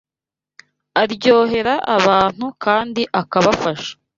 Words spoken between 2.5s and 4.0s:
kandi akabafasha.